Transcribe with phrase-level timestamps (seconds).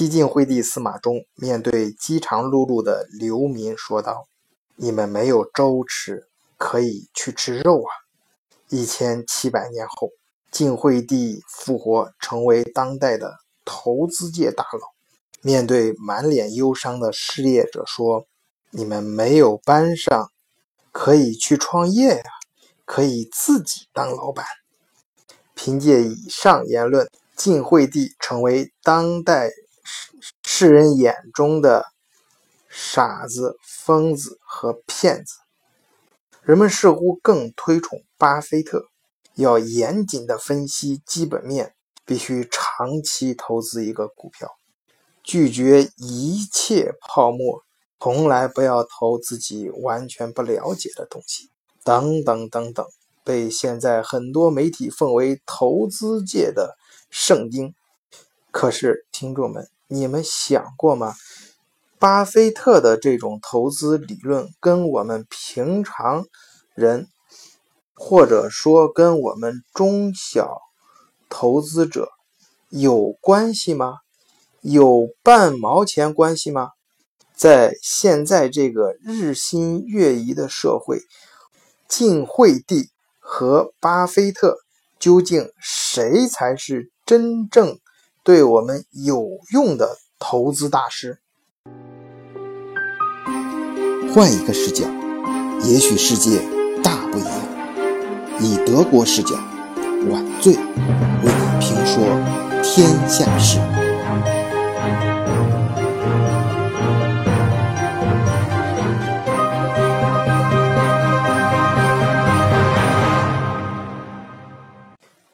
[0.00, 4.28] 西晋惠帝司马衷面对饥肠辘辘的流民说道
[4.76, 6.26] ：“你们没有粥吃，
[6.56, 7.92] 可以去吃肉啊！”
[8.70, 10.08] 一千七百年后，
[10.50, 14.88] 晋惠帝复活，成为当代的投资界大佬，
[15.42, 18.24] 面对满脸忧伤的失业者说
[18.72, 20.30] ：“你们没有班上，
[20.92, 22.24] 可以去创业呀，
[22.86, 24.46] 可以自己当老板。”
[25.54, 27.06] 凭借以上言论，
[27.36, 29.50] 晋惠帝成为当代。
[30.60, 31.86] 世人眼中的
[32.68, 35.36] 傻子、疯子和骗子，
[36.42, 38.84] 人们似乎更推崇巴菲特。
[39.36, 41.74] 要严谨的分析基本面，
[42.04, 44.50] 必须长期投资一个股票，
[45.22, 47.62] 拒绝一切泡沫，
[47.98, 51.48] 从来不要投自己完全不了解的东西，
[51.82, 52.84] 等等等等，
[53.24, 56.76] 被现在很多媒体奉为投资界的
[57.08, 57.74] 圣经。
[58.50, 59.66] 可是，听众们。
[59.92, 61.16] 你们想过吗？
[61.98, 66.26] 巴菲特的这种投资理论跟我们平常
[66.74, 67.08] 人，
[67.94, 70.60] 或者说跟我们中小
[71.28, 72.08] 投资者
[72.68, 73.96] 有关系吗？
[74.60, 76.70] 有半毛钱关系吗？
[77.34, 81.00] 在现在这个日新月异的社会，
[81.88, 84.56] 晋惠帝和巴菲特
[85.00, 87.80] 究竟谁才是真正？
[88.22, 91.20] 对我们有用的投资大师。
[94.12, 94.84] 换一个视角，
[95.62, 96.42] 也许世界
[96.82, 97.32] 大不一样。
[98.38, 99.34] 以德国视角，
[100.10, 100.60] 晚醉为
[101.22, 102.04] 你评说
[102.62, 103.58] 天下事。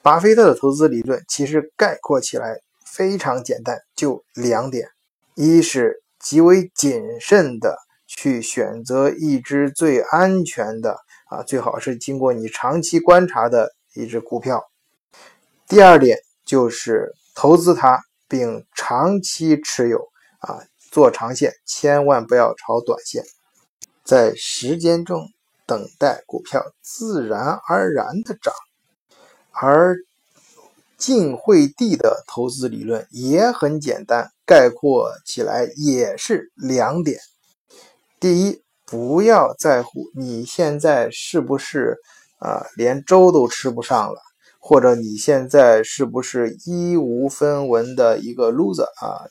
[0.00, 2.60] 巴菲特的投资理论其实概括起来。
[2.98, 4.88] 非常简单，就两点：
[5.36, 10.98] 一是极为谨慎的去选择一只最安全的
[11.30, 14.58] 啊，最好是经过你长期观察的一只股票；
[15.68, 20.00] 第二点就是投资它并长期持有
[20.40, 20.58] 啊，
[20.90, 23.22] 做长线，千万不要炒短线，
[24.02, 25.24] 在时间中
[25.66, 28.52] 等待股票自然而然的涨，
[29.52, 29.94] 而。
[30.98, 37.20] 晋惠帝的投资理论也很简单，概括起来也是两点：
[38.18, 41.98] 第一，不要在乎你现在是不是
[42.40, 44.20] 啊连粥都吃不上了，
[44.58, 49.22] 或者你现在是不是一无分文的一个 loser 啊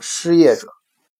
[0.00, 0.66] 失业者，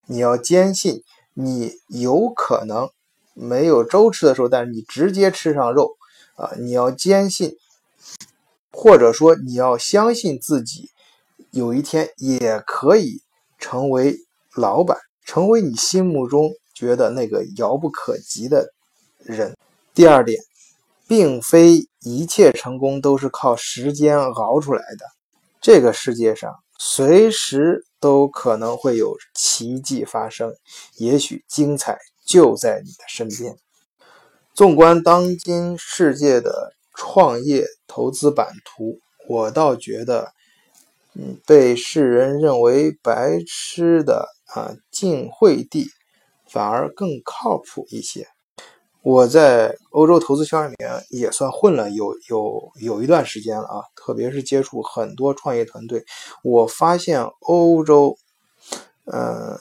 [0.05, 1.01] 你要坚信
[1.33, 2.89] 你有可能
[3.33, 5.95] 没有粥吃的时候，但是你直接吃上肉
[6.35, 7.55] 啊，你要坚信。
[8.75, 10.89] 或者说，你要相信自己，
[11.51, 13.21] 有一天也可以
[13.59, 14.17] 成为
[14.55, 18.73] 老板，成为你心目中觉得那个遥不可及的
[19.19, 19.55] 人。
[19.93, 20.41] 第二点，
[21.07, 25.05] 并非一切成功都是靠时间熬出来的，
[25.61, 30.51] 这个世界上随时都可能会有奇迹发生，
[30.97, 33.55] 也许精彩就在你的身边。
[34.55, 36.73] 纵观当今世界的。
[36.95, 40.31] 创业投资版图，我倒觉得，
[41.15, 45.87] 嗯，被世人认为白痴的啊，晋惠帝
[46.47, 48.27] 反而更靠谱一些。
[49.01, 56.05] 我在欧洲投资圈里面也算混了有有有一段时间了啊，特别是接触很多创业团队，
[56.43, 58.15] 我发现欧洲，
[59.05, 59.59] 呃，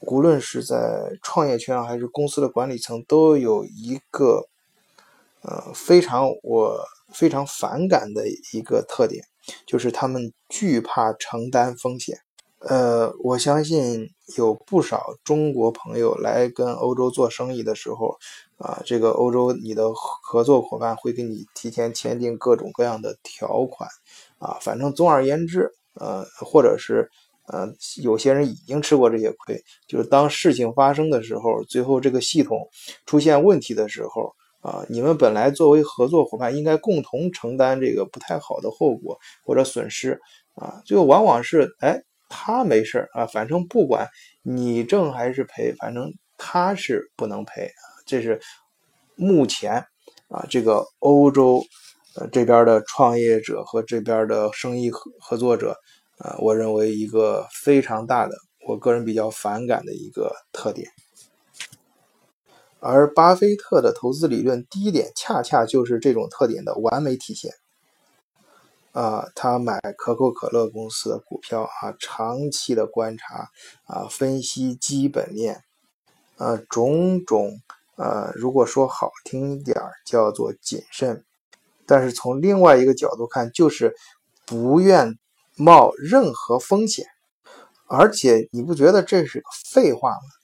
[0.00, 4.46] 无论是在创业圈还是公司的管理层，都有一个。
[5.42, 6.78] 呃，非常我
[7.12, 9.24] 非常反感的一个特点，
[9.66, 12.18] 就是他们惧怕承担风险。
[12.60, 18.16] 呃，我相信有不少中国朋友来跟欧洲做生意的时候，
[18.58, 23.88] 啊，这个欧洲你的合作伙伴会跟你提前签订各种各样的条款，
[24.38, 27.08] 啊，反正总而言之，呃，或者是
[27.46, 27.68] 呃，
[28.02, 32.68] 有些人已经吃过这些亏，就是当事情发生的时候，最后这个系统
[33.04, 34.34] 出现问题的时候。
[34.66, 40.20] 啊，你们本来作为合作伙伴，应该共同承担这个不太好的后果或者损失
[40.56, 40.82] 啊。
[40.84, 44.08] 最后往往是，哎，他没事啊，反正不管
[44.42, 47.82] 你挣还是赔，反正他是不能赔啊。
[48.06, 48.40] 这是
[49.14, 49.74] 目前
[50.26, 51.62] 啊，这个欧洲
[52.16, 55.76] 呃这边的创业者和这边的生意合合作者
[56.18, 58.34] 啊，我认为一个非常大的，
[58.66, 60.90] 我个人比较反感的一个特点。
[62.88, 67.52] 而巴菲特的投资理论第一点，恰恰就是这种特点的完美体现。
[68.92, 73.50] 啊，他买可口可乐公司的股票啊，长期的观察
[73.84, 75.62] 啊，分析基本面，
[76.38, 77.60] 啊，种种，
[77.96, 81.24] 呃，如果说好听点儿叫做谨慎，
[81.86, 83.94] 但是从另外一个角度看，就是
[84.46, 85.18] 不愿
[85.56, 87.04] 冒任何风险，
[87.86, 90.35] 而且你不觉得这是个废话吗？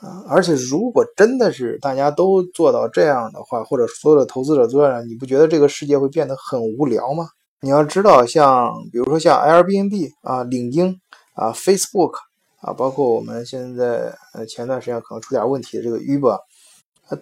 [0.00, 7.28] 啊，而且如果真的是大家都做到这样的话，或者所有的投资者做样，你不觉得这个世界会变得很无聊吗？
[7.60, 11.00] 你要知道，像比如说像 Airbnb 啊、领英
[11.34, 12.12] 啊、Facebook
[12.60, 16.38] 啊，包括我们现在呃前段时间可能出点问题的这个 Uber，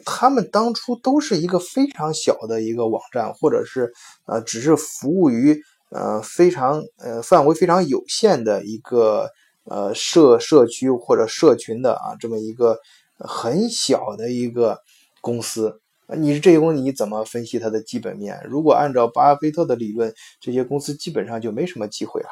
[0.04, 3.90] 他们当初都是一个非常小的一个网站，或者是
[4.26, 5.58] 呃只是服务于
[5.90, 9.30] 呃非常呃范围非常有限的一个
[9.68, 12.78] 呃社社区或者社群的啊这么一个
[13.18, 14.80] 很小的一个
[15.20, 15.80] 公司。
[16.16, 18.40] 你是这些公司，你怎么分析它的基本面？
[18.48, 22.28] 如果按照巴菲特的理论，这些公司基本上就没什么机会了。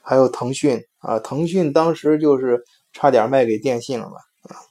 [0.00, 4.62] 还有腾讯啊，腾讯当时就是差点卖给电信了嘛啊，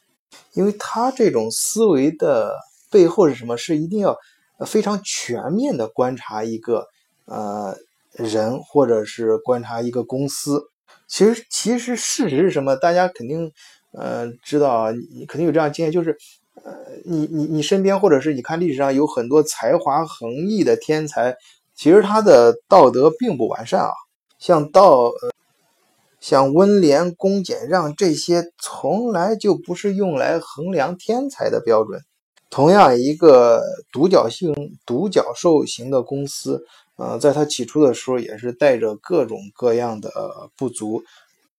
[0.54, 2.56] 因为他这种思维的
[2.90, 3.58] 背后是什么？
[3.58, 4.18] 是一定要
[4.66, 6.88] 非常全面的观察一个
[7.26, 7.76] 呃
[8.14, 10.71] 人，或者是观察一个公司。
[11.12, 12.78] 其实，其实事实是什么？
[12.78, 13.52] 大家肯定
[13.92, 16.18] 呃知道，你肯定有这样经验，就是。
[16.64, 16.74] 呃，
[17.06, 21.36] 你你你身边，或者是你看历史上有很多才华横溢的天才，
[21.74, 23.90] 其实他的道德并不完善啊。
[24.38, 25.32] 像道，呃，
[26.20, 32.02] 像温良恭俭让这些，从来就不是用来衡量天才的标准。
[32.52, 34.54] 同样，一个独角性、
[34.86, 36.64] 独角兽型的公司，
[37.02, 40.12] 呃，在它起初的时候也是带着各种各样的
[40.56, 41.04] 不足，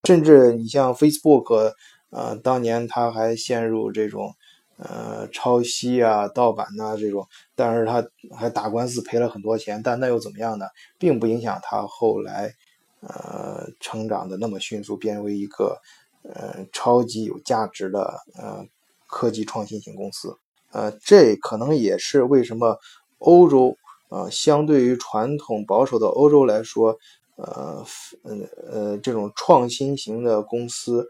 [0.05, 1.73] 甚至你像 Facebook，
[2.11, 4.35] 呃，当年它还陷入这种。
[4.79, 7.25] 呃，抄袭啊，盗版呐，这种，
[7.55, 8.05] 但是他
[8.35, 10.67] 还打官司赔了很多钱，但那又怎么样呢？
[10.99, 12.53] 并不影响他后来，
[13.01, 15.79] 呃，成长的那么迅速，变为一个
[16.25, 18.65] 呃超级有价值的呃
[19.07, 20.37] 科技创新型公司。
[20.73, 22.77] 呃，这可能也是为什么
[23.19, 23.77] 欧洲，
[24.13, 26.95] 呃，相对于传统保守的欧洲来说，
[27.37, 27.83] 呃，
[28.25, 28.37] 呃
[28.71, 31.09] 呃，这种创新型的公司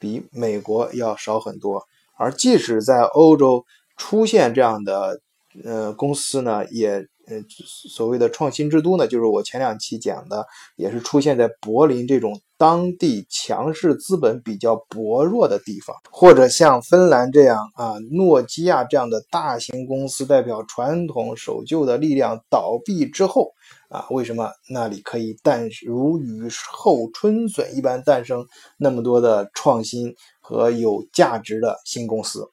[0.00, 1.86] 比美国要少很多。
[2.16, 3.64] 而即使在欧洲
[3.96, 5.20] 出现这样的
[5.64, 10.44] 呃公司呢，也呃所谓的创新之都呢，就是我前两期讲的，
[10.74, 23.50] 也是出现在柏林这种当地强势资本比较薄弱的地方，或者像芬兰这样啊，诺基亚这样的大型公司代表传统守旧的力量倒闭之后
[23.88, 28.46] 啊，为什么那里可以诞如雨后春笋一般诞生
[28.76, 30.14] 那么多的创新？
[30.42, 32.50] 和有价值的新公司，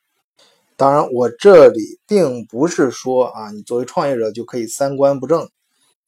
[0.75, 5.49] 当然，我这里并不是说啊，你作为创业者就可以三观不正，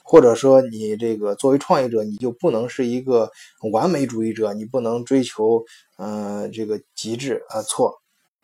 [0.10, 3.30] 或者说你这个作为创业者你就不能是一个
[3.72, 5.64] 完美主义者，你不能追求
[5.98, 7.94] 呃这个极致啊错，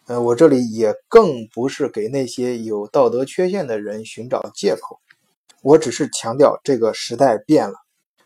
[0.05, 4.99] 呃，我这里也更不是给那些有道德缺陷的人寻找借口，
[5.63, 7.73] 我只是强调这个时代变了。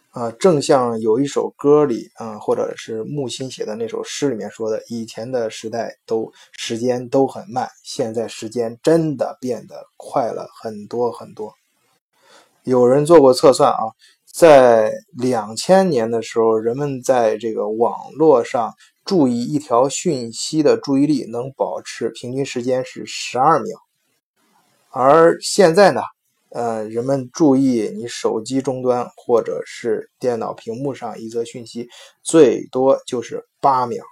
[0.09, 11.53] 啊，正像有一首歌里，啊，或者是木心写的那首诗里面说的，以前的时代都时间都很慢，现在时间真的变得快了很多很多。
[12.63, 13.79] 有人做过测算啊，
[14.25, 18.73] 在两千年的时候，人们在这个网络上
[19.05, 23.79] 注意一条讯息的注意力能保持平均时间是十二秒，
[24.91, 26.01] 而现在呢？
[26.51, 31.87] 呃，人们注意你手机终端或者是电脑屏幕上一则讯息，
[32.23, 34.03] 最多就是八秒。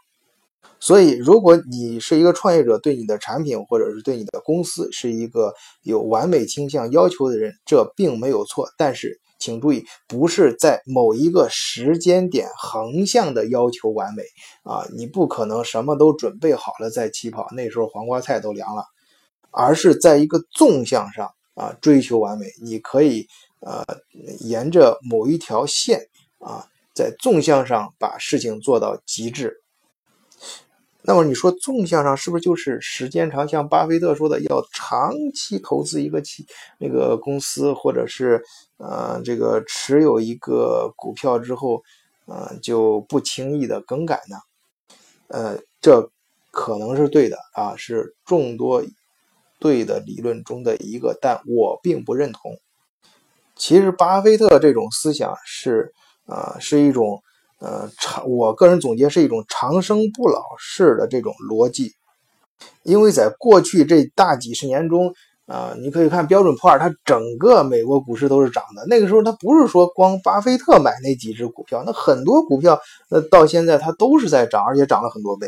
[0.88, 5.54] 所以，如果你是一个创业者，对你的产品或者是对你的公司是一个
[5.84, 8.70] 有完美倾向要求的人，这并没有错。
[8.78, 14.24] 但是，请注意，不是在某一个时间点横向的要求完美
[14.64, 18.86] 啊，你不可能什么都准备好了再起跑，那时候黄瓜菜都凉了，
[19.52, 21.30] 而是在一个纵向上。
[21.56, 23.28] 啊，追求完美，你可以
[23.60, 23.84] 呃
[24.40, 26.00] 沿着某一条线
[26.40, 26.64] 啊，
[26.94, 29.54] 在纵向上把事情做到极致。
[31.08, 33.48] 那么你说纵向上是不是就是时间长？
[33.48, 36.46] 像巴菲特说的，要长期投资一个企
[36.78, 38.44] 那个公司，或者是
[38.76, 41.82] 呃这个持有一个股票之后，
[42.26, 44.36] 呃就不轻易的更改呢？
[45.30, 46.12] 呃，这
[46.52, 48.84] 可能是对的啊，是众多。
[49.60, 52.60] 对的理论中的一个，但我并不认同。
[53.56, 55.92] 其实，巴菲特这种思想是，
[56.28, 57.24] 呃，是一种，
[57.60, 61.94] 呃，长，我个人总结是一种长生不老式的这种逻辑。
[62.84, 65.14] 因为在过去这大几十年中，
[65.46, 68.86] 啊，你可以看标准普尔，它整个美国股市都是涨的。
[68.88, 75.48] 那个时候，它不是说光巴菲特买那几只股票，那很多股票，那到现在它都是在涨，而且涨了很多倍。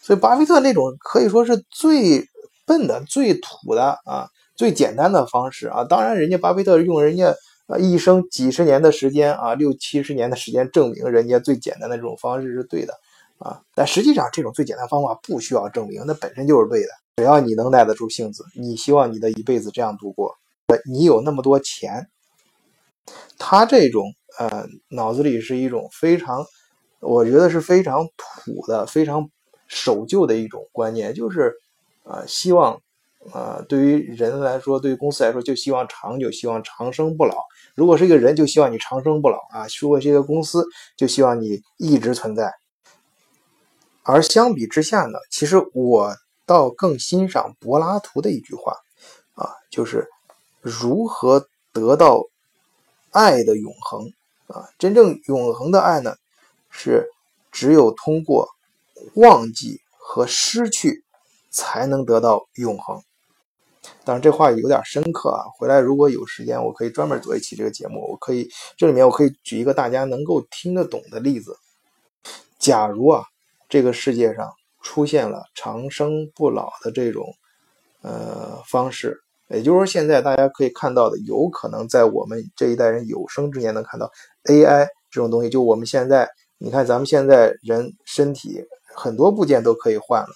[0.00, 2.26] 所以，巴菲特那种可以说是最
[2.66, 5.84] 笨的、最土的啊、最简单的方式啊。
[5.84, 7.34] 当然，人家巴菲特用人家
[7.66, 12.94] 啊一生几十年的时间啊，六七十年的时间证明人家最简单的这种方式是对的
[13.38, 13.60] 啊。
[13.74, 16.88] 但实际上，这种最简单方法不需要证明，那本身就是对的。
[17.16, 20.36] 只要你能耐得住性子，你希望你的一辈子这样度过，
[20.84, 22.08] 你有那么多钱，
[23.38, 26.44] 他这种呃脑子里是一种非常，
[27.00, 29.28] 我觉得是非常土的、非常
[29.66, 31.54] 守旧的一种观念，就是
[32.04, 32.78] 呃希望
[33.32, 37.34] 呃对于人来说，对于公司来说，就希望长久，希望长生不老。
[37.76, 40.66] 如果是一个人，就希望你长生不老啊；如果是一个公司，
[40.96, 42.52] 就希望你一直存在。
[44.02, 46.16] 而相比之下呢，其实我。
[46.48, 48.76] 倒更欣赏柏拉图的一句话，
[49.34, 50.06] 啊，就是
[50.60, 52.22] 如何得到
[53.10, 54.12] 爱的永恒
[54.46, 54.68] 啊？
[54.78, 56.14] 真正永恒的爱呢，
[56.70, 57.08] 是
[57.50, 58.48] 只有通过
[59.16, 61.02] 忘记和失去，
[61.50, 63.02] 才能得到永恒。
[64.04, 65.44] 当然，这话有点深刻啊。
[65.58, 68.00] 回来如果有时间，我可以专门做一期这个节目。
[68.10, 71.56] 我可以这里面我可以举一个大家能够听得懂的例子。
[72.58, 73.24] 假如啊，
[73.68, 74.50] 这个世界上。
[74.82, 77.34] 出现了长生不老的这种
[78.02, 84.08] 呃方式，也就是说，现在大家可以看到的，有可能在我们这一代人有生之年能看到
[84.44, 85.50] AI 这种东西。
[85.50, 86.28] 就我们现在，
[86.58, 88.64] 你看咱们现在人身体
[88.94, 90.28] 很多部件都可以换了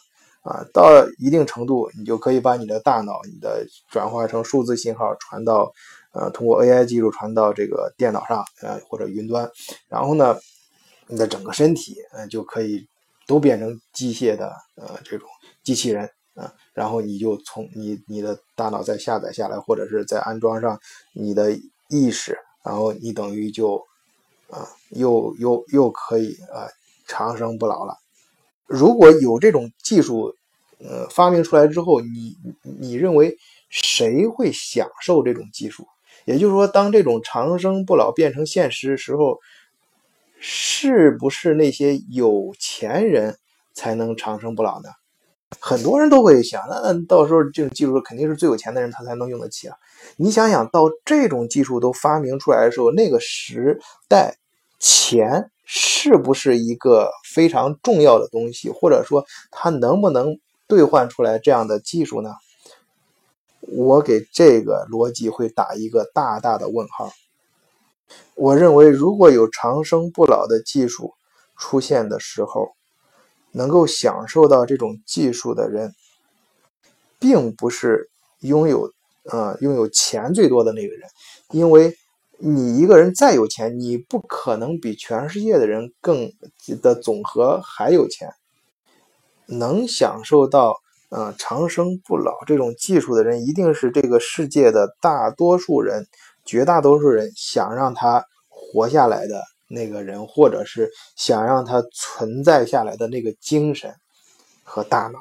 [0.42, 5.72] 啊，到一定程度，你就可以把你的大脑、你的转化成数字信号传到
[6.12, 9.50] 呃，通过 AI 技术传到这个电脑上呃或者云端，
[9.88, 10.38] 然后呢，
[11.06, 12.86] 你的整个身体嗯就可以。
[13.26, 15.28] 都变成机械的呃这种
[15.62, 20.76] 机器人啊，然后你就从你你的大脑再下载下来，或者是再安装上
[21.12, 21.56] 你的
[21.88, 23.76] 意识，然后你等于就
[24.48, 26.66] 啊又又又可以啊
[27.06, 27.96] 长生不老了。
[28.70, 30.34] 如果有这种技术
[30.78, 33.36] 呃发明出来之后，你你认为
[33.68, 35.86] 谁会享受这种技术？
[36.24, 39.38] 也就是说，当这种长生不老变成现实的时候。
[40.42, 43.36] 是不是那些有钱人
[43.74, 44.88] 才能长生不老呢？
[45.60, 49.76] 很多人都会想，那到时候这种技术肯定是最有钱的人他才能用得起啊。
[50.16, 54.38] 你想想到这种技术都发明出来的时候，那个时代
[54.78, 58.70] 钱是不是一个非常重要的东西？
[58.70, 60.36] 或者说它能不能
[60.66, 62.34] 兑换出来这样的技术呢？
[63.60, 67.12] 我给这个逻辑会打一个大大的问号。
[68.34, 71.14] 我认为，如果有长生不老的技术
[71.56, 72.72] 出现的时候，
[73.52, 75.94] 能够享受到这种技术的人，
[77.20, 78.10] 并不是
[78.40, 81.08] 拥有呃拥有钱最多的那个人，
[81.50, 81.96] 因为
[82.42, 86.32] 你一个人再有钱，你不可能比全世界的人更
[86.80, 88.32] 的总和还有钱。
[89.46, 90.80] 能享受到
[91.10, 96.06] 呃长生不老这种技术的人，一定是这个世界的大多数人。
[96.46, 103.94] 绝大多数人想让他活下来的那个人，或者是想让他存在下来的那个精神
[104.64, 105.18] 和大脑，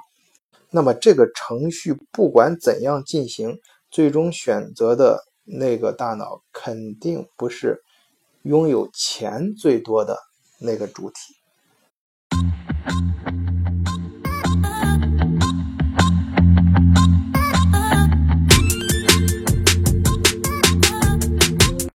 [0.71, 3.59] 那么这个程序不管怎样进行，
[3.91, 7.83] 最终选择的那个大脑肯定不是
[8.43, 10.17] 拥有钱最多的
[10.59, 11.39] 那个主体。